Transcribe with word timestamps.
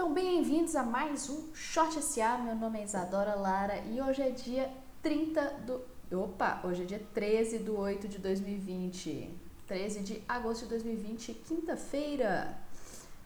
Então, 0.00 0.14
bem-vindos 0.14 0.74
a 0.74 0.82
mais 0.82 1.28
um 1.28 1.54
Short 1.54 2.02
SA. 2.02 2.38
Meu 2.38 2.54
nome 2.54 2.80
é 2.80 2.84
Isadora 2.84 3.34
Lara 3.34 3.76
e 3.84 4.00
hoje 4.00 4.22
é 4.22 4.30
dia 4.30 4.72
30 5.02 5.58
do. 5.66 5.82
Opa! 6.16 6.58
Hoje 6.64 6.84
é 6.84 6.86
dia 6.86 7.06
13 7.12 7.58
do 7.58 7.76
8 7.76 8.08
de 8.08 8.16
2020. 8.16 9.30
13 9.66 10.00
de 10.00 10.24
agosto 10.26 10.62
de 10.62 10.68
2020, 10.70 11.34
quinta-feira. 11.46 12.58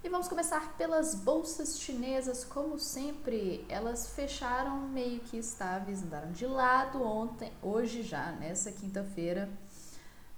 E 0.03 0.09
vamos 0.09 0.27
começar 0.27 0.77
pelas 0.77 1.15
bolsas 1.15 1.79
chinesas, 1.79 2.43
como 2.43 2.77
sempre, 2.77 3.65
elas 3.69 4.09
fecharam 4.09 4.89
meio 4.89 5.21
que 5.21 5.37
estáveis, 5.37 6.03
andaram 6.03 6.33
de 6.33 6.45
lado 6.45 7.01
ontem, 7.05 7.53
hoje 7.63 8.03
já, 8.03 8.33
nessa 8.33 8.73
quinta-feira 8.73 9.49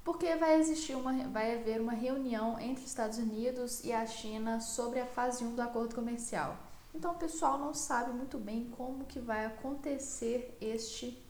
porque 0.06 0.36
vai 0.36 0.60
existir 0.60 0.94
uma, 0.94 1.12
vai 1.30 1.58
haver 1.58 1.80
uma 1.80 1.92
reunião 1.92 2.60
entre 2.60 2.84
os 2.84 2.90
Estados 2.90 3.18
Unidos 3.18 3.82
e 3.82 3.92
a 3.92 4.06
China 4.06 4.60
sobre 4.60 5.00
a 5.00 5.04
fase 5.04 5.44
1 5.44 5.56
do 5.56 5.60
acordo 5.60 5.96
comercial. 5.96 6.56
Então 6.94 7.10
o 7.10 7.16
pessoal 7.16 7.58
não 7.58 7.74
sabe 7.74 8.12
muito 8.12 8.38
bem 8.38 8.70
como 8.76 9.04
que 9.04 9.18
vai 9.18 9.44
acontecer 9.44 10.56
este, 10.60 11.20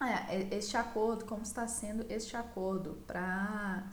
é, 0.00 0.56
este 0.56 0.76
acordo, 0.76 1.24
como 1.24 1.42
está 1.42 1.66
sendo 1.66 2.06
este 2.08 2.36
acordo, 2.36 2.96
para 3.08 3.84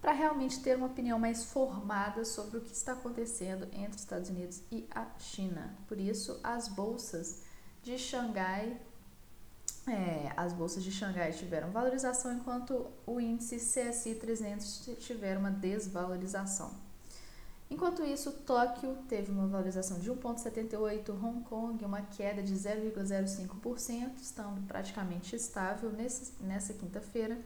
para 0.00 0.12
realmente 0.12 0.60
ter 0.60 0.76
uma 0.76 0.86
opinião 0.86 1.18
mais 1.18 1.44
formada 1.44 2.24
sobre 2.24 2.58
o 2.58 2.60
que 2.60 2.72
está 2.72 2.92
acontecendo 2.92 3.64
entre 3.72 3.96
os 3.96 4.02
Estados 4.02 4.30
Unidos 4.30 4.62
e 4.70 4.86
a 4.94 5.04
China. 5.18 5.74
Por 5.88 5.98
isso, 5.98 6.38
as 6.44 6.68
bolsas 6.68 7.42
de 7.82 7.98
Xangai 7.98 8.80
é, 9.86 10.32
as 10.36 10.52
bolsas 10.52 10.82
de 10.82 10.90
Xangai 10.90 11.32
tiveram 11.32 11.70
valorização, 11.70 12.32
enquanto 12.34 12.86
o 13.06 13.20
índice 13.20 13.56
CSI 13.56 14.16
300 14.16 14.96
tiveram 14.98 15.40
uma 15.40 15.50
desvalorização. 15.50 16.72
Enquanto 17.68 18.04
isso, 18.04 18.30
Tóquio 18.30 18.96
teve 19.08 19.32
uma 19.32 19.46
valorização 19.46 19.98
de 19.98 20.10
1,78%, 20.10 21.10
Hong 21.10 21.42
Kong 21.44 21.84
uma 21.84 22.02
queda 22.02 22.42
de 22.42 22.54
0,05%, 22.54 24.20
estando 24.20 24.64
praticamente 24.66 25.34
estável 25.34 25.90
nesse, 25.90 26.32
nessa 26.40 26.72
quinta-feira. 26.72 27.38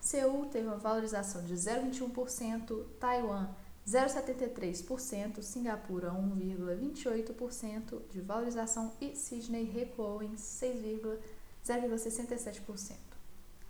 Seul 0.00 0.46
teve 0.46 0.66
uma 0.66 0.76
valorização 0.76 1.42
de 1.44 1.54
0,21%, 1.54 2.84
Taiwan 3.00 3.48
0,73%, 3.86 5.42
Singapura 5.42 6.10
1,28% 6.10 8.02
de 8.10 8.20
valorização 8.20 8.92
e 9.00 9.14
Sydney 9.14 9.64
recuou 9.64 10.22
em 10.22 10.34
6,5%. 10.34 11.18
0,67%. 11.64 12.96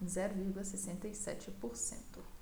0,67%. 0.05 2.35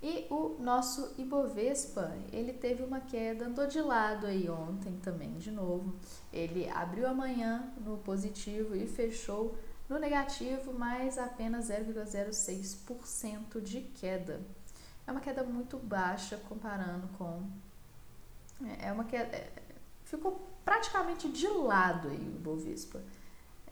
E 0.00 0.28
o 0.30 0.56
nosso 0.60 1.12
Ibovespa, 1.18 2.16
ele 2.32 2.52
teve 2.52 2.84
uma 2.84 3.00
queda, 3.00 3.46
andou 3.46 3.66
de 3.66 3.80
lado 3.80 4.26
aí 4.26 4.48
ontem 4.48 4.96
também, 5.02 5.36
de 5.38 5.50
novo. 5.50 5.92
Ele 6.32 6.70
abriu 6.70 7.08
amanhã 7.08 7.72
no 7.84 7.98
positivo 7.98 8.76
e 8.76 8.86
fechou 8.86 9.58
no 9.88 9.98
negativo, 9.98 10.72
mais 10.72 11.18
apenas 11.18 11.68
0,06% 11.68 13.60
de 13.60 13.80
queda. 13.80 14.40
É 15.04 15.10
uma 15.10 15.20
queda 15.20 15.42
muito 15.42 15.76
baixa 15.78 16.36
comparando 16.48 17.08
com. 17.18 17.42
É, 18.64 18.88
é 18.88 18.92
uma 18.92 19.04
queda. 19.04 19.34
É, 19.34 19.50
ficou 20.04 20.48
praticamente 20.64 21.28
de 21.28 21.48
lado 21.48 22.08
aí 22.08 22.18
o 22.18 22.36
Ibovespa 22.36 23.02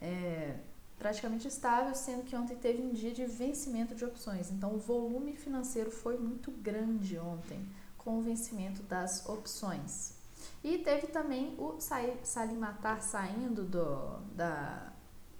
é, 0.01 0.55
praticamente 0.97 1.47
estável, 1.47 1.93
sendo 1.93 2.23
que 2.23 2.35
ontem 2.35 2.55
teve 2.55 2.81
um 2.81 2.91
dia 2.91 3.11
de 3.11 3.25
vencimento 3.25 3.95
de 3.95 4.03
opções. 4.03 4.51
Então, 4.51 4.73
o 4.73 4.79
volume 4.79 5.35
financeiro 5.35 5.91
foi 5.91 6.17
muito 6.17 6.51
grande 6.51 7.17
ontem 7.17 7.67
com 7.97 8.17
o 8.17 8.21
vencimento 8.21 8.81
das 8.83 9.27
opções. 9.27 10.15
E 10.63 10.79
teve 10.79 11.07
também 11.07 11.55
o 11.57 11.77
Salim 11.79 12.57
Matar 12.57 13.01
saindo 13.01 13.63
do, 13.63 14.19
da, 14.35 14.91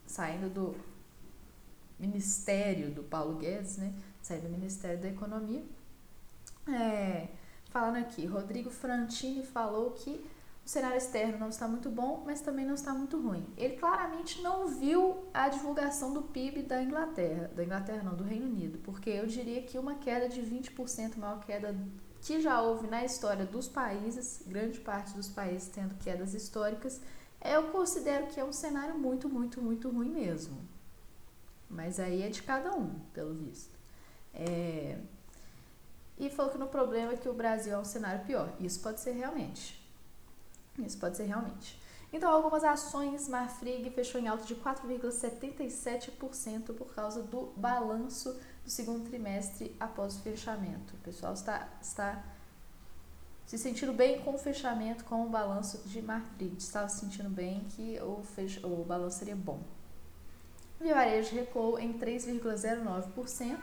saindo 0.05 0.49
do 0.49 0.75
Ministério 1.99 2.91
do 2.91 3.03
Paulo 3.03 3.37
Guedes, 3.37 3.77
né? 3.77 3.93
Saindo 4.21 4.43
do 4.43 4.49
Ministério 4.49 5.01
da 5.01 5.07
Economia. 5.07 5.63
É, 6.67 7.29
falando 7.69 7.97
aqui, 7.97 8.25
Rodrigo 8.25 8.69
Frantini 8.69 9.43
falou 9.43 9.91
que 9.91 10.23
o 10.67 10.69
cenário 10.69 10.97
externo 10.97 11.37
não 11.37 11.47
está 11.47 11.65
muito 11.65 11.89
bom, 11.89 12.23
mas 12.25 12.41
também 12.41 12.65
não 12.65 12.73
está 12.73 12.93
muito 12.93 13.17
ruim. 13.17 13.47
Ele 13.55 13.77
claramente 13.77 14.41
não 14.41 14.67
viu 14.67 15.25
a 15.33 15.47
divulgação 15.47 16.11
do 16.11 16.23
PIB 16.23 16.63
da 16.63 16.83
Inglaterra, 16.83 17.49
da 17.55 17.63
Inglaterra 17.63 18.03
não, 18.03 18.13
do 18.13 18.25
Reino 18.25 18.47
Unido, 18.47 18.77
porque 18.79 19.09
eu 19.09 19.25
diria 19.25 19.63
que 19.63 19.79
uma 19.79 19.95
queda 19.95 20.27
de 20.27 20.41
20%, 20.41 21.15
maior 21.15 21.39
queda 21.45 21.73
que 22.19 22.41
já 22.41 22.61
houve 22.61 22.85
na 22.85 23.05
história 23.05 23.45
dos 23.45 23.69
países, 23.69 24.43
grande 24.45 24.81
parte 24.81 25.13
dos 25.13 25.29
países 25.29 25.69
tendo 25.69 25.95
quedas 25.99 26.33
históricas, 26.33 26.99
eu 27.41 27.69
considero 27.69 28.27
que 28.27 28.37
é 28.37 28.43
um 28.43 28.51
cenário 28.51 28.99
muito, 28.99 29.29
muito, 29.29 29.61
muito 29.61 29.89
ruim 29.89 30.09
mesmo. 30.09 30.57
Mas 31.69 31.97
aí 31.97 32.23
é 32.23 32.27
de 32.27 32.43
cada 32.43 32.75
um, 32.75 32.99
pelo 33.13 33.33
visto. 33.35 33.79
É... 34.33 34.99
E 36.19 36.29
falou 36.29 36.51
que 36.51 36.57
no 36.57 36.67
problema 36.67 37.13
é 37.13 37.15
que 37.15 37.29
o 37.29 37.33
Brasil 37.33 37.73
é 37.73 37.77
um 37.77 37.85
cenário 37.85 38.25
pior. 38.25 38.53
Isso 38.59 38.81
pode 38.81 38.99
ser 38.99 39.11
realmente. 39.11 39.76
Isso 40.79 40.97
pode 40.97 41.17
ser 41.17 41.25
realmente. 41.25 41.79
Então, 42.11 42.31
algumas 42.31 42.63
ações, 42.63 43.27
Marfrig 43.27 43.87
fechou 43.89 44.21
em 44.21 44.27
alta 44.27 44.45
de 44.45 44.55
4,77% 44.55 46.73
por 46.73 46.95
causa 46.95 47.21
do 47.21 47.51
balanço 47.57 48.39
do 48.63 48.69
segundo 48.69 49.05
trimestre 49.07 49.75
após 49.79 50.15
o 50.15 50.21
fechamento. 50.21 50.93
O 50.93 50.97
pessoal 50.99 51.33
está, 51.33 51.67
está 51.81 52.23
se 53.45 53.57
sentindo 53.57 53.91
bem 53.91 54.21
com 54.21 54.35
o 54.35 54.37
fechamento, 54.37 55.03
com 55.03 55.25
o 55.25 55.29
balanço 55.29 55.79
de 55.85 56.01
Marfrig. 56.01 56.55
Estava 56.57 56.87
se 56.87 57.01
sentindo 57.01 57.29
bem 57.29 57.65
que 57.75 57.99
o, 58.01 58.23
fech... 58.23 58.65
o 58.65 58.85
balanço 58.85 59.19
seria 59.19 59.35
bom. 59.35 59.59
O 60.79 60.83
Vivarejo 60.83 61.35
recuou 61.35 61.77
em 61.77 61.97
3,09% 61.97 63.57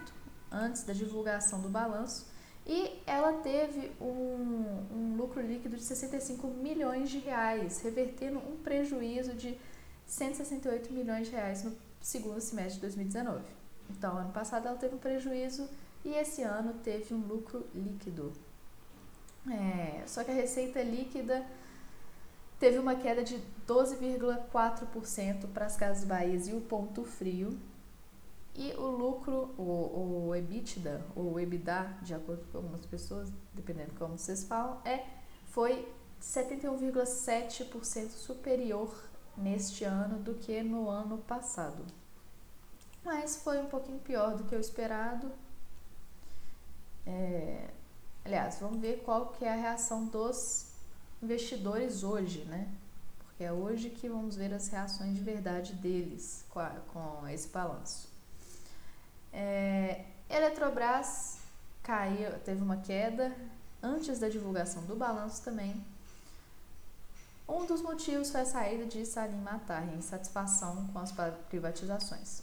antes 0.50 0.82
da 0.82 0.92
divulgação 0.92 1.60
do 1.60 1.68
balanço 1.68 2.26
e 2.66 3.02
ela 3.06 3.34
teve 3.34 3.92
um, 4.00 4.86
um 4.90 5.16
lucro 5.16 5.40
líquido 5.40 5.76
de 5.76 5.82
65 5.82 6.46
milhões 6.48 7.10
de 7.10 7.18
reais, 7.18 7.80
revertendo 7.82 8.38
um 8.38 8.56
prejuízo 8.56 9.34
de 9.34 9.58
168 10.06 10.92
milhões 10.92 11.26
de 11.28 11.32
reais 11.34 11.62
no 11.62 11.76
segundo 12.00 12.40
semestre 12.40 12.76
de 12.76 12.80
2019. 12.82 13.42
Então, 13.90 14.16
ano 14.16 14.32
passado 14.32 14.66
ela 14.66 14.78
teve 14.78 14.94
um 14.94 14.98
prejuízo 14.98 15.68
e 16.04 16.14
esse 16.14 16.42
ano 16.42 16.74
teve 16.82 17.12
um 17.12 17.20
lucro 17.20 17.66
líquido. 17.74 18.32
É, 19.50 20.02
só 20.06 20.24
que 20.24 20.30
a 20.30 20.34
receita 20.34 20.82
líquida 20.82 21.44
teve 22.58 22.78
uma 22.78 22.94
queda 22.94 23.22
de 23.22 23.38
12,4% 23.68 25.48
para 25.52 25.66
as 25.66 25.76
Casas 25.76 26.04
Bahias 26.04 26.48
e 26.48 26.54
o 26.54 26.62
Ponto 26.62 27.04
Frio, 27.04 27.58
e 28.54 28.72
o 28.74 28.86
lucro, 28.86 29.52
o, 29.58 30.28
o 30.28 30.34
EBITDA, 30.34 31.04
ou 31.16 31.40
EBITDA, 31.40 31.98
de 32.02 32.14
acordo 32.14 32.44
com 32.52 32.58
algumas 32.58 32.86
pessoas, 32.86 33.32
dependendo 33.52 33.90
de 33.90 33.98
como 33.98 34.16
vocês 34.16 34.44
falam, 34.44 34.80
é, 34.84 35.04
foi 35.46 35.92
71,7% 36.22 38.10
superior 38.10 38.94
neste 39.36 39.82
ano 39.84 40.20
do 40.20 40.34
que 40.34 40.62
no 40.62 40.88
ano 40.88 41.18
passado. 41.18 41.84
Mas 43.04 43.42
foi 43.42 43.60
um 43.60 43.66
pouquinho 43.66 43.98
pior 43.98 44.36
do 44.36 44.44
que 44.44 44.54
o 44.54 44.60
esperado. 44.60 45.32
É, 47.04 47.68
aliás, 48.24 48.58
vamos 48.60 48.80
ver 48.80 49.02
qual 49.02 49.32
que 49.32 49.44
é 49.44 49.52
a 49.52 49.56
reação 49.56 50.06
dos 50.06 50.72
investidores 51.20 52.04
hoje, 52.04 52.44
né? 52.44 52.72
Porque 53.18 53.42
é 53.42 53.52
hoje 53.52 53.90
que 53.90 54.08
vamos 54.08 54.36
ver 54.36 54.54
as 54.54 54.68
reações 54.68 55.14
de 55.14 55.20
verdade 55.20 55.72
deles 55.74 56.46
com, 56.48 56.60
a, 56.60 56.70
com 56.92 57.26
esse 57.28 57.48
balanço. 57.48 58.13
É, 59.34 60.04
Eletrobras 60.30 61.38
caiu, 61.82 62.30
teve 62.44 62.62
uma 62.62 62.76
queda 62.76 63.34
antes 63.82 64.20
da 64.20 64.28
divulgação 64.28 64.84
do 64.84 64.94
balanço 64.94 65.42
também. 65.42 65.84
Um 67.46 67.66
dos 67.66 67.82
motivos 67.82 68.30
foi 68.30 68.40
a 68.40 68.46
saída 68.46 68.86
de 68.86 69.04
Salim 69.04 69.40
Matar 69.40 69.86
em 69.92 69.98
insatisfação 69.98 70.88
com 70.92 70.98
as 70.98 71.12
privatizações. 71.50 72.42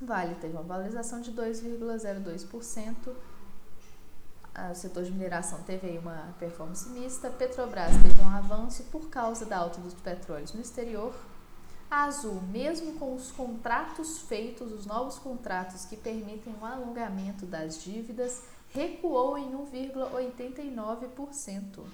Vale 0.00 0.34
teve 0.36 0.54
uma 0.54 0.62
valorização 0.62 1.20
de 1.20 1.30
2,02%. 1.30 3.14
O 4.70 4.74
setor 4.74 5.04
de 5.04 5.12
mineração 5.12 5.62
teve 5.62 5.98
uma 5.98 6.34
performance 6.38 6.88
mista. 6.88 7.30
Petrobras 7.30 7.92
teve 8.02 8.20
um 8.22 8.28
avanço 8.30 8.82
por 8.84 9.08
causa 9.08 9.44
da 9.44 9.58
alta 9.58 9.80
dos 9.80 9.94
petróleos 9.94 10.52
no 10.52 10.62
exterior 10.62 11.14
a 11.90 12.04
Azul, 12.04 12.40
mesmo 12.42 12.92
com 12.98 13.14
os 13.14 13.30
contratos 13.30 14.22
feitos, 14.22 14.72
os 14.72 14.86
novos 14.86 15.18
contratos 15.18 15.84
que 15.84 15.96
permitem 15.96 16.54
o 16.60 16.64
alongamento 16.64 17.46
das 17.46 17.80
dívidas, 17.82 18.42
recuou 18.72 19.36
em 19.38 19.52
1,89%. 19.52 21.84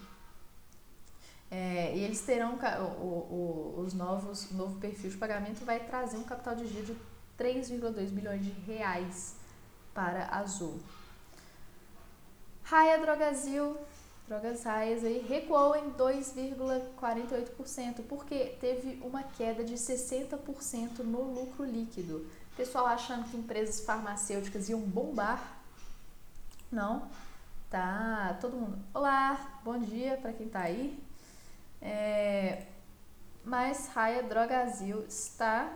É, 1.50 1.94
e 1.94 2.02
eles 2.02 2.22
terão 2.22 2.58
o, 2.98 3.04
o, 3.04 3.74
os 3.84 3.92
novos, 3.92 4.50
novo 4.52 4.80
perfil 4.80 5.10
de 5.10 5.18
pagamento 5.18 5.62
vai 5.66 5.80
trazer 5.80 6.16
um 6.16 6.24
capital 6.24 6.54
de 6.54 6.66
giro 6.66 6.86
de 6.86 6.96
3,2 7.38 8.08
bilhões 8.08 8.42
de 8.42 8.50
reais 8.50 9.36
para 9.92 10.24
a 10.24 10.38
Azul. 10.38 10.80
Raia 12.64 12.98
Drogazil 12.98 13.76
Drogas 14.26 14.64
Raias 14.64 15.04
aí 15.04 15.18
recuou 15.18 15.76
em 15.76 15.90
2,48%, 15.92 18.02
porque 18.08 18.56
teve 18.60 18.98
uma 19.02 19.22
queda 19.22 19.64
de 19.64 19.74
60% 19.74 21.00
no 21.00 21.22
lucro 21.22 21.64
líquido. 21.64 22.26
Pessoal 22.56 22.86
achando 22.86 23.28
que 23.30 23.36
empresas 23.36 23.84
farmacêuticas 23.84 24.68
iam 24.68 24.80
bombar. 24.80 25.58
Não. 26.70 27.08
Tá, 27.68 28.38
todo 28.40 28.56
mundo. 28.56 28.78
Olá, 28.92 29.60
bom 29.64 29.78
dia 29.78 30.18
para 30.18 30.32
quem 30.32 30.48
tá 30.48 30.60
aí. 30.60 30.98
É, 31.80 32.66
mas 33.44 33.88
Raia 33.88 34.22
Drogazil 34.22 35.04
está 35.06 35.72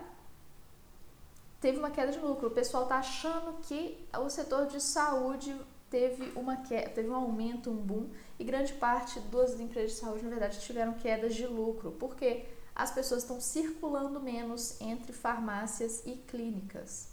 teve 1.59 1.79
uma 1.79 1.89
queda 1.89 2.11
de 2.11 2.19
lucro. 2.19 2.47
O 2.47 2.51
pessoal 2.51 2.83
está 2.83 2.97
achando 2.97 3.59
que 3.63 3.97
o 4.13 4.29
setor 4.29 4.67
de 4.67 4.79
saúde 4.79 5.59
teve 5.89 6.31
uma 6.35 6.57
queda, 6.57 6.89
teve 6.89 7.09
um 7.09 7.15
aumento, 7.15 7.69
um 7.69 7.75
boom, 7.75 8.09
e 8.37 8.43
grande 8.43 8.73
parte 8.73 9.19
das 9.19 9.59
empresas 9.59 9.93
de 9.93 9.97
saúde, 9.97 10.23
na 10.23 10.29
verdade, 10.29 10.59
tiveram 10.59 10.93
quedas 10.93 11.35
de 11.35 11.47
lucro, 11.47 11.91
porque 11.91 12.45
as 12.75 12.91
pessoas 12.91 13.23
estão 13.23 13.41
circulando 13.41 14.19
menos 14.19 14.79
entre 14.81 15.11
farmácias 15.13 16.03
e 16.05 16.11
clínicas. 16.27 17.09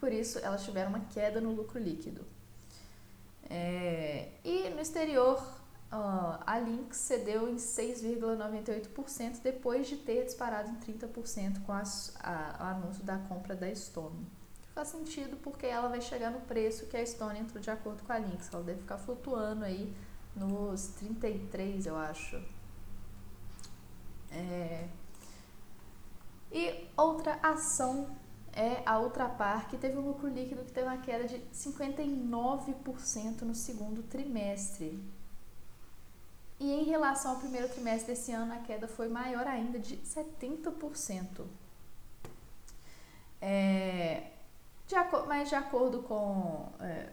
Por 0.00 0.12
isso, 0.12 0.38
elas 0.38 0.64
tiveram 0.64 0.90
uma 0.90 1.00
queda 1.00 1.40
no 1.40 1.52
lucro 1.52 1.78
líquido. 1.78 2.24
É, 3.50 4.30
e 4.42 4.70
no 4.70 4.80
exterior, 4.80 5.42
a 5.90 6.58
Lynx 6.58 6.96
cedeu 6.96 7.48
em 7.48 7.56
6,98% 7.56 9.40
depois 9.42 9.86
de 9.86 9.96
ter 9.96 10.24
disparado 10.24 10.70
em 10.70 10.76
30% 10.76 11.62
com 11.64 11.72
a, 11.72 11.82
o 12.60 12.62
anúncio 12.64 13.04
da 13.04 13.18
compra 13.18 13.54
da 13.54 13.72
Stone. 13.74 14.26
Faz 14.74 14.88
sentido 14.88 15.36
porque 15.36 15.66
ela 15.66 15.88
vai 15.88 16.00
chegar 16.00 16.32
no 16.32 16.40
preço 16.40 16.86
que 16.86 16.96
a 16.96 17.06
Stone 17.06 17.38
entrou 17.38 17.62
de 17.62 17.70
acordo 17.70 18.02
com 18.02 18.12
a 18.12 18.18
Lynx. 18.18 18.52
Ela 18.52 18.64
deve 18.64 18.80
ficar 18.80 18.98
flutuando 18.98 19.64
aí 19.64 19.94
nos 20.34 20.88
33, 20.98 21.86
eu 21.86 21.96
acho. 21.96 22.42
É... 24.32 24.88
E 26.50 26.88
outra 26.96 27.38
ação 27.40 28.16
é 28.52 28.82
a 28.84 28.98
Ultrapar, 28.98 29.68
que 29.68 29.76
teve 29.76 29.96
um 29.96 30.06
lucro 30.08 30.28
líquido 30.28 30.64
que 30.64 30.72
teve 30.72 30.88
uma 30.88 30.98
queda 30.98 31.28
de 31.28 31.38
59% 31.52 33.42
no 33.42 33.54
segundo 33.54 34.02
trimestre. 34.02 34.98
E 36.58 36.72
em 36.72 36.84
relação 36.84 37.32
ao 37.32 37.38
primeiro 37.38 37.68
trimestre 37.68 38.14
desse 38.14 38.32
ano, 38.32 38.54
a 38.54 38.58
queda 38.58 38.88
foi 38.88 39.08
maior 39.08 39.46
ainda, 39.46 39.78
de 39.78 39.98
70%. 39.98 41.44
É, 43.40 44.33
de 44.86 44.94
mas 45.26 45.48
de 45.48 45.54
acordo 45.54 46.02
com. 46.02 46.72
É, 46.80 47.10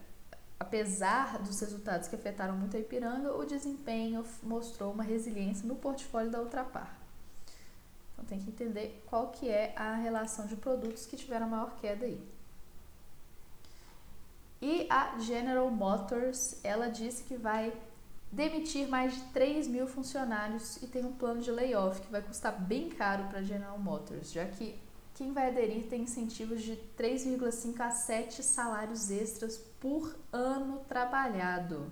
apesar 0.59 1.39
dos 1.39 1.59
resultados 1.59 2.07
que 2.07 2.15
afetaram 2.15 2.55
muito 2.55 2.77
a 2.77 2.79
Ipiranga, 2.79 3.33
o 3.35 3.45
desempenho 3.45 4.23
mostrou 4.43 4.91
uma 4.91 5.03
resiliência 5.03 5.67
no 5.67 5.75
portfólio 5.75 6.29
da 6.29 6.39
Ultrapar. 6.39 6.95
Então 8.13 8.25
tem 8.25 8.39
que 8.39 8.49
entender 8.49 9.03
qual 9.07 9.29
que 9.29 9.49
é 9.49 9.73
a 9.75 9.95
relação 9.95 10.45
de 10.45 10.55
produtos 10.55 11.05
que 11.05 11.17
tiveram 11.17 11.49
maior 11.49 11.75
queda 11.77 12.05
aí. 12.05 12.21
E 14.61 14.85
a 14.91 15.17
General 15.17 15.69
Motors, 15.71 16.63
ela 16.63 16.87
disse 16.87 17.23
que 17.23 17.35
vai 17.35 17.73
demitir 18.31 18.87
mais 18.87 19.15
de 19.15 19.21
3 19.33 19.67
mil 19.67 19.87
funcionários 19.87 20.77
e 20.83 20.87
tem 20.87 21.03
um 21.03 21.13
plano 21.13 21.41
de 21.41 21.51
layoff 21.51 21.99
que 21.99 22.11
vai 22.11 22.21
custar 22.21 22.61
bem 22.61 22.89
caro 22.89 23.23
para 23.25 23.39
a 23.39 23.43
General 23.43 23.77
Motors, 23.79 24.31
já 24.31 24.45
que 24.45 24.79
quem 25.21 25.33
vai 25.33 25.49
aderir 25.49 25.83
tem 25.83 26.01
incentivos 26.01 26.63
de 26.63 26.75
3,5 26.97 27.79
a 27.79 27.91
7 27.91 28.41
salários 28.41 29.11
extras 29.11 29.55
por 29.79 30.15
ano 30.33 30.79
trabalhado. 30.89 31.85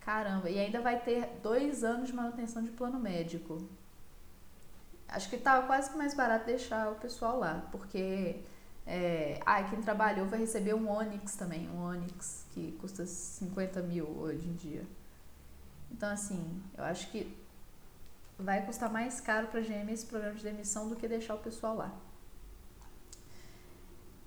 Caramba, 0.00 0.48
e 0.48 0.58
ainda 0.58 0.80
vai 0.80 0.98
ter 0.98 1.28
dois 1.42 1.84
anos 1.84 2.08
de 2.08 2.14
manutenção 2.14 2.64
de 2.64 2.70
plano 2.70 2.98
médico. 2.98 3.62
Acho 5.06 5.28
que 5.28 5.36
estava 5.36 5.66
quase 5.66 5.90
que 5.90 5.98
mais 5.98 6.14
barato 6.14 6.46
deixar 6.46 6.90
o 6.90 6.94
pessoal 6.94 7.38
lá, 7.38 7.68
porque 7.70 8.40
é, 8.86 9.38
ah, 9.44 9.62
quem 9.64 9.82
trabalhou 9.82 10.24
vai 10.24 10.38
receber 10.38 10.72
um 10.72 10.90
Onix 10.90 11.34
também, 11.34 11.68
um 11.68 11.82
Onix 11.82 12.46
que 12.54 12.72
custa 12.80 13.04
50 13.04 13.82
mil 13.82 14.06
hoje 14.18 14.48
em 14.48 14.54
dia. 14.54 14.86
Então, 15.92 16.08
assim, 16.08 16.62
eu 16.78 16.84
acho 16.84 17.10
que 17.10 17.36
vai 18.38 18.64
custar 18.64 18.90
mais 18.90 19.20
caro 19.20 19.48
para 19.48 19.60
a 19.60 19.62
GM 19.62 19.92
esse 19.92 20.06
programa 20.06 20.36
de 20.36 20.42
demissão 20.42 20.88
do 20.88 20.96
que 20.96 21.06
deixar 21.06 21.34
o 21.34 21.38
pessoal 21.38 21.76
lá. 21.76 21.92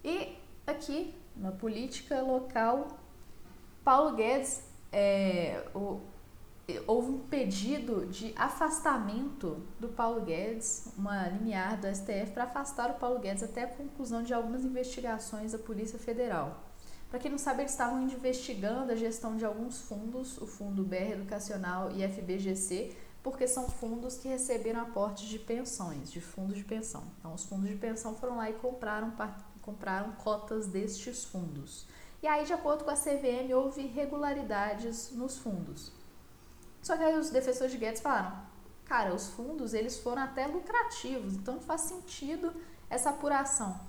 E 0.03 0.37
aqui, 0.67 1.15
na 1.35 1.51
política 1.51 2.21
local, 2.21 2.99
Paulo 3.83 4.15
Guedes, 4.15 4.63
é, 4.91 5.65
o, 5.73 6.01
houve 6.87 7.11
um 7.11 7.19
pedido 7.19 8.05
de 8.05 8.33
afastamento 8.35 9.65
do 9.79 9.89
Paulo 9.89 10.21
Guedes, 10.21 10.87
uma 10.97 11.27
limiar 11.27 11.77
do 11.77 11.87
STF 11.87 12.31
para 12.33 12.43
afastar 12.43 12.91
o 12.91 12.93
Paulo 12.95 13.19
Guedes 13.19 13.43
até 13.43 13.63
a 13.63 13.67
conclusão 13.67 14.23
de 14.23 14.33
algumas 14.33 14.63
investigações 14.63 15.51
da 15.51 15.57
Polícia 15.57 15.99
Federal. 15.99 16.63
Para 17.09 17.19
quem 17.19 17.29
não 17.29 17.37
sabe, 17.37 17.61
eles 17.61 17.71
estavam 17.71 18.01
investigando 18.01 18.91
a 18.91 18.95
gestão 18.95 19.37
de 19.37 19.45
alguns 19.45 19.81
fundos, 19.81 20.41
o 20.41 20.47
Fundo 20.47 20.83
BR 20.83 21.11
Educacional 21.13 21.91
e 21.91 22.01
FBGC, 22.01 22.95
porque 23.21 23.47
são 23.47 23.69
fundos 23.69 24.17
que 24.17 24.27
receberam 24.27 24.81
aportes 24.81 25.27
de 25.27 25.37
pensões, 25.37 26.11
de 26.11 26.19
fundos 26.19 26.57
de 26.57 26.63
pensão. 26.63 27.03
Então, 27.19 27.33
os 27.33 27.45
fundos 27.45 27.69
de 27.69 27.75
pensão 27.75 28.15
foram 28.15 28.37
lá 28.37 28.49
e 28.49 28.53
compraram 28.53 29.11
compraram 29.63 30.11
cotas 30.13 30.67
destes 30.67 31.23
fundos. 31.23 31.87
E 32.21 32.27
aí, 32.27 32.45
de 32.45 32.53
acordo 32.53 32.83
com 32.83 32.91
a 32.91 32.95
CVM, 32.95 33.51
houve 33.53 33.81
irregularidades 33.81 35.11
nos 35.11 35.37
fundos. 35.37 35.91
Só 36.81 36.95
que 36.95 37.03
aí 37.03 37.17
os 37.17 37.29
defensores 37.29 37.71
de 37.71 37.77
Guedes 37.77 38.01
falaram, 38.01 38.37
cara, 38.85 39.13
os 39.13 39.29
fundos 39.29 39.73
eles 39.73 39.99
foram 39.99 40.21
até 40.21 40.45
lucrativos, 40.47 41.33
então 41.33 41.55
não 41.55 41.61
faz 41.61 41.81
sentido 41.81 42.53
essa 42.89 43.09
apuração. 43.09 43.79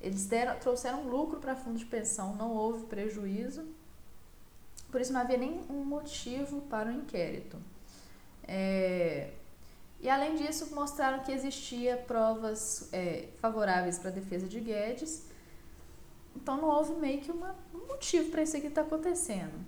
Eles 0.00 0.26
deram, 0.26 0.58
trouxeram 0.58 1.04
lucro 1.08 1.40
para 1.40 1.56
fundo 1.56 1.78
de 1.78 1.84
pensão, 1.84 2.34
não 2.36 2.50
houve 2.50 2.86
prejuízo, 2.86 3.66
por 4.90 5.00
isso 5.00 5.12
não 5.12 5.20
havia 5.20 5.38
nenhum 5.38 5.84
motivo 5.84 6.60
para 6.62 6.90
o 6.90 6.92
inquérito. 6.92 7.56
É, 8.42 9.32
e 10.02 10.10
além 10.10 10.34
disso, 10.34 10.74
mostraram 10.74 11.22
que 11.22 11.30
existia 11.30 11.96
provas 11.96 12.88
é, 12.92 13.28
favoráveis 13.40 14.00
para 14.00 14.10
a 14.10 14.12
defesa 14.12 14.48
de 14.48 14.58
Guedes. 14.58 15.24
Então 16.34 16.56
não 16.56 16.68
houve 16.68 16.94
meio 16.94 17.20
que 17.20 17.30
uma, 17.30 17.54
um 17.72 17.86
motivo 17.86 18.28
para 18.32 18.42
isso 18.42 18.56
aqui 18.56 18.66
estar 18.66 18.82
tá 18.82 18.86
acontecendo. 18.88 19.64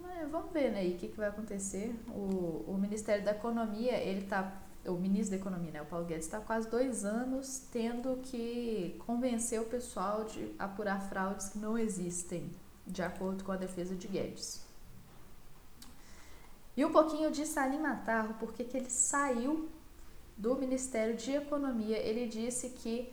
Mas 0.00 0.30
vamos 0.30 0.50
ver 0.52 0.72
né, 0.72 0.82
o 0.86 0.96
que, 0.96 1.08
que 1.08 1.16
vai 1.16 1.28
acontecer. 1.28 1.94
O, 2.08 2.64
o 2.66 2.78
Ministério 2.80 3.22
da 3.22 3.32
Economia, 3.32 3.98
ele 3.98 4.22
está 4.22 4.60
o 4.86 4.92
ministro 4.92 5.30
da 5.30 5.40
Economia, 5.40 5.70
né, 5.70 5.82
o 5.82 5.86
Paulo 5.86 6.04
Guedes, 6.06 6.26
está 6.26 6.40
quase 6.40 6.68
dois 6.68 7.04
anos 7.04 7.62
tendo 7.72 8.18
que 8.22 8.96
convencer 9.06 9.60
o 9.60 9.64
pessoal 9.64 10.24
de 10.24 10.54
apurar 10.58 11.00
fraudes 11.08 11.48
que 11.48 11.58
não 11.58 11.76
existem, 11.76 12.50
de 12.86 13.02
acordo 13.02 13.44
com 13.44 13.52
a 13.52 13.56
defesa 13.56 13.94
de 13.94 14.06
Guedes. 14.08 14.62
E 16.76 16.84
um 16.84 16.92
pouquinho 16.92 17.30
de 17.30 17.46
Salim 17.46 17.78
Matarro, 17.78 18.34
porque 18.38 18.64
que 18.64 18.76
ele 18.76 18.90
saiu 18.90 19.68
do 20.36 20.56
Ministério 20.56 21.16
de 21.16 21.32
Economia. 21.32 21.96
Ele 21.98 22.26
disse 22.26 22.70
que 22.70 23.12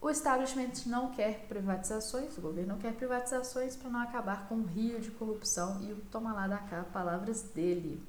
o 0.00 0.08
establishment 0.08 0.86
não 0.86 1.10
quer 1.10 1.46
privatizações, 1.48 2.36
o 2.38 2.40
governo 2.40 2.74
não 2.74 2.78
quer 2.78 2.94
privatizações 2.94 3.74
para 3.74 3.90
não 3.90 4.00
acabar 4.00 4.48
com 4.48 4.56
o 4.56 4.64
rio 4.64 5.00
de 5.00 5.10
corrupção 5.10 5.82
e 5.82 5.92
o 5.92 5.96
toma 6.10 6.32
lá 6.32 6.46
da 6.46 6.58
cá, 6.58 6.84
palavras 6.92 7.42
dele. 7.42 8.00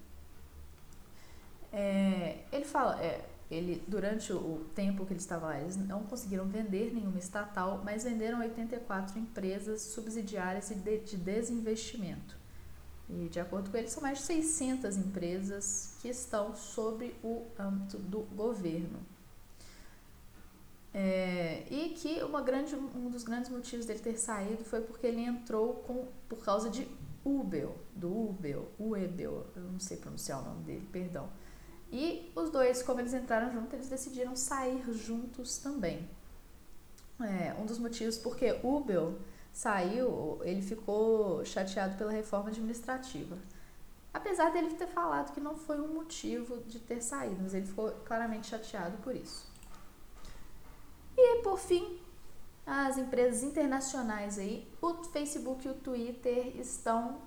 É, 1.73 2.43
ele 2.51 2.65
fala, 2.65 3.01
é, 3.01 3.25
ele 3.49 3.83
durante 3.87 4.31
o 4.31 4.65
tempo 4.75 5.05
que 5.05 5.13
ele 5.13 5.19
estava 5.19 5.47
lá, 5.47 5.59
eles 5.59 5.75
não 5.77 6.03
conseguiram 6.03 6.45
vender 6.45 6.93
nenhuma 6.93 7.17
estatal, 7.17 7.81
mas 7.83 8.03
venderam 8.03 8.39
84 8.39 9.17
empresas 9.17 9.81
subsidiárias 9.81 10.69
de 10.69 11.17
desinvestimento. 11.17 12.38
E, 13.09 13.27
de 13.27 13.39
acordo 13.39 13.71
com 13.71 13.77
ele, 13.77 13.87
são 13.87 14.03
mais 14.03 14.19
de 14.19 14.25
600 14.25 14.97
empresas 14.97 15.95
que 16.01 16.07
estão 16.07 16.55
sob 16.55 17.15
o 17.23 17.45
âmbito 17.57 17.97
do 17.97 18.19
governo. 18.35 18.99
É, 20.93 21.65
e 21.69 21.89
que 21.89 22.21
uma 22.23 22.41
grande, 22.41 22.75
um 22.75 23.09
dos 23.09 23.23
grandes 23.23 23.49
motivos 23.49 23.85
dele 23.85 23.99
ter 23.99 24.17
saído 24.17 24.63
foi 24.63 24.81
porque 24.81 25.07
ele 25.07 25.21
entrou 25.21 25.75
com, 25.75 26.07
por 26.27 26.43
causa 26.43 26.69
de 26.69 26.87
Ubel, 27.23 27.77
do 27.95 28.29
Ubel, 28.29 28.71
Uebel, 28.79 29.45
eu 29.55 29.63
não 29.63 29.79
sei 29.79 29.97
pronunciar 29.97 30.41
o 30.41 30.45
nome 30.45 30.63
dele, 30.63 30.87
perdão. 30.91 31.29
E 31.91 32.31
os 32.35 32.49
dois, 32.49 32.81
como 32.83 32.99
eles 32.99 33.13
entraram 33.13 33.51
juntos, 33.51 33.73
eles 33.73 33.89
decidiram 33.89 34.35
sair 34.35 34.83
juntos 34.93 35.57
também. 35.57 36.07
É, 37.19 37.53
um 37.59 37.65
dos 37.65 37.77
motivos 37.77 38.17
porque 38.17 38.59
Ubel 38.63 39.19
saiu, 39.51 40.39
ele 40.43 40.61
ficou 40.61 41.43
chateado 41.45 41.97
pela 41.97 42.11
reforma 42.11 42.49
administrativa. 42.49 43.37
Apesar 44.13 44.51
dele 44.51 44.73
ter 44.75 44.87
falado 44.87 45.33
que 45.33 45.39
não 45.39 45.55
foi 45.55 45.79
um 45.79 45.93
motivo 45.93 46.57
de 46.63 46.79
ter 46.79 47.01
saído, 47.01 47.37
mas 47.41 47.53
ele 47.53 47.67
ficou 47.67 47.91
claramente 48.05 48.47
chateado 48.47 48.97
por 48.97 49.15
isso. 49.15 49.47
E 51.15 51.41
por 51.41 51.59
fim, 51.59 51.99
as 52.65 52.97
empresas 52.97 53.43
internacionais 53.43 54.39
aí, 54.39 54.67
o 54.81 54.93
Facebook 55.05 55.67
e 55.67 55.71
o 55.71 55.73
Twitter 55.73 56.57
estão 56.57 57.17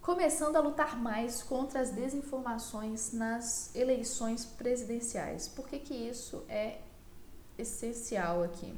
começando 0.00 0.54
a 0.54 0.60
lutar 0.60 0.96
mais 0.96 1.42
contra 1.42 1.80
as 1.80 1.90
desinformações 1.90 3.12
nas 3.12 3.74
eleições 3.74 4.44
presidenciais. 4.44 5.48
Por 5.48 5.68
que, 5.68 5.80
que 5.80 5.94
isso 5.94 6.44
é 6.48 6.80
essencial 7.58 8.44
aqui? 8.44 8.72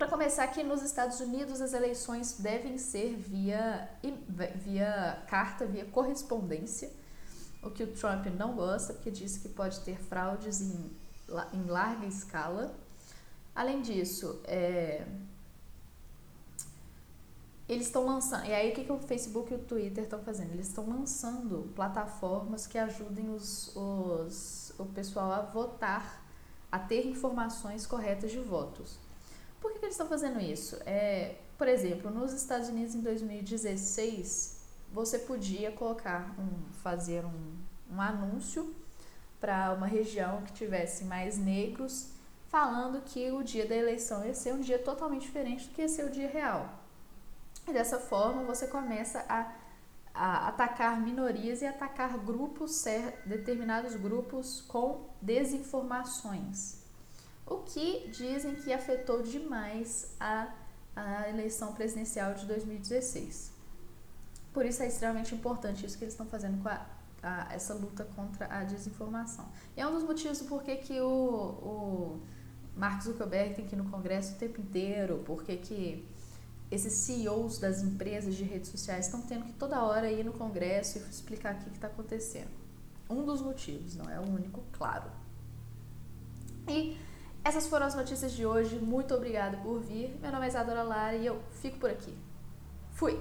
Para 0.00 0.08
começar, 0.08 0.44
aqui 0.44 0.62
nos 0.62 0.80
Estados 0.80 1.20
Unidos 1.20 1.60
as 1.60 1.74
eleições 1.74 2.38
devem 2.38 2.78
ser 2.78 3.16
via, 3.16 3.86
via 4.54 5.22
carta, 5.28 5.66
via 5.66 5.84
correspondência, 5.84 6.90
o 7.62 7.70
que 7.70 7.82
o 7.82 7.92
Trump 7.92 8.24
não 8.28 8.54
gosta, 8.54 8.94
porque 8.94 9.10
diz 9.10 9.36
que 9.36 9.46
pode 9.50 9.78
ter 9.80 9.98
fraudes 9.98 10.62
em, 10.62 10.90
em 11.52 11.64
larga 11.66 12.06
escala. 12.06 12.74
Além 13.54 13.82
disso, 13.82 14.40
é, 14.44 15.06
eles 17.68 17.88
estão 17.88 18.06
lançando. 18.06 18.46
E 18.46 18.54
aí, 18.54 18.70
o 18.70 18.74
que, 18.74 18.84
que 18.84 18.92
o 18.92 18.98
Facebook 19.00 19.52
e 19.52 19.56
o 19.56 19.58
Twitter 19.58 20.04
estão 20.04 20.20
fazendo? 20.20 20.54
Eles 20.54 20.68
estão 20.68 20.88
lançando 20.88 21.70
plataformas 21.76 22.66
que 22.66 22.78
ajudem 22.78 23.28
os, 23.34 23.76
os, 23.76 24.72
o 24.78 24.86
pessoal 24.86 25.30
a 25.30 25.42
votar, 25.42 26.24
a 26.72 26.78
ter 26.78 27.06
informações 27.06 27.86
corretas 27.86 28.30
de 28.30 28.40
votos. 28.40 29.09
Por 29.60 29.72
que, 29.72 29.78
que 29.78 29.84
eles 29.84 29.94
estão 29.94 30.08
fazendo 30.08 30.40
isso? 30.40 30.78
É, 30.86 31.36
por 31.58 31.68
exemplo, 31.68 32.10
nos 32.10 32.32
Estados 32.32 32.68
Unidos 32.68 32.94
em 32.94 33.00
2016, 33.00 34.60
você 34.92 35.18
podia 35.18 35.70
colocar 35.70 36.34
um, 36.38 36.72
fazer 36.82 37.24
um, 37.24 37.56
um 37.92 38.00
anúncio 38.00 38.74
para 39.38 39.72
uma 39.72 39.86
região 39.86 40.42
que 40.42 40.52
tivesse 40.52 41.04
mais 41.04 41.38
negros, 41.38 42.10
falando 42.48 43.00
que 43.02 43.30
o 43.30 43.42
dia 43.42 43.66
da 43.66 43.74
eleição 43.74 44.24
ia 44.24 44.34
ser 44.34 44.52
um 44.52 44.60
dia 44.60 44.78
totalmente 44.78 45.22
diferente 45.22 45.68
do 45.68 45.74
que 45.74 45.82
ia 45.82 45.88
ser 45.88 46.04
o 46.04 46.10
dia 46.10 46.28
real. 46.28 46.68
E 47.68 47.72
dessa 47.72 47.98
forma 47.98 48.42
você 48.42 48.66
começa 48.66 49.24
a, 49.28 49.52
a 50.12 50.48
atacar 50.48 51.00
minorias 51.00 51.62
e 51.62 51.66
atacar 51.66 52.18
grupos, 52.18 52.84
determinados 53.24 53.94
grupos 53.94 54.62
com 54.62 55.08
desinformações. 55.22 56.79
O 57.50 57.58
que 57.58 58.08
dizem 58.10 58.54
que 58.54 58.72
afetou 58.72 59.22
demais 59.22 60.14
a, 60.20 60.54
a 60.94 61.28
eleição 61.28 61.72
presidencial 61.72 62.32
de 62.32 62.46
2016. 62.46 63.50
Por 64.52 64.64
isso 64.64 64.84
é 64.84 64.86
extremamente 64.86 65.34
importante 65.34 65.84
isso 65.84 65.98
que 65.98 66.04
eles 66.04 66.14
estão 66.14 66.26
fazendo 66.26 66.62
com 66.62 66.68
a, 66.68 66.86
a, 67.20 67.52
essa 67.52 67.74
luta 67.74 68.04
contra 68.16 68.46
a 68.46 68.62
desinformação. 68.62 69.48
E 69.76 69.80
é 69.80 69.86
um 69.86 69.92
dos 69.92 70.04
motivos 70.04 70.40
porquê 70.42 70.76
que 70.76 71.00
o, 71.00 71.08
o 71.08 72.20
Mark 72.76 73.02
Zuckerberg 73.02 73.54
tem 73.54 73.66
que 73.66 73.74
ir 73.74 73.78
no 73.78 73.90
Congresso 73.90 74.34
o 74.34 74.36
tempo 74.36 74.60
inteiro, 74.60 75.20
porque 75.26 75.56
que 75.56 76.08
esses 76.70 76.92
CEOs 76.92 77.58
das 77.58 77.82
empresas 77.82 78.36
de 78.36 78.44
redes 78.44 78.70
sociais 78.70 79.06
estão 79.06 79.22
tendo 79.22 79.44
que 79.44 79.52
toda 79.54 79.82
hora 79.82 80.08
ir 80.08 80.24
no 80.24 80.32
Congresso 80.32 80.98
e 80.98 81.00
explicar 81.02 81.56
o 81.56 81.58
que 81.58 81.70
está 81.70 81.88
acontecendo. 81.88 82.60
Um 83.08 83.24
dos 83.24 83.42
motivos, 83.42 83.96
não 83.96 84.08
é 84.08 84.20
o 84.20 84.22
único, 84.22 84.62
claro. 84.72 85.10
E 86.68 86.96
essas 87.44 87.66
foram 87.66 87.86
as 87.86 87.94
notícias 87.94 88.32
de 88.32 88.44
hoje. 88.44 88.78
Muito 88.78 89.14
obrigada 89.14 89.56
por 89.58 89.80
vir. 89.80 90.16
Meu 90.20 90.30
nome 90.30 90.46
é 90.46 90.48
Isadora 90.48 90.82
Lara 90.82 91.16
e 91.16 91.26
eu 91.26 91.40
fico 91.60 91.78
por 91.78 91.90
aqui. 91.90 92.16
Fui! 92.92 93.18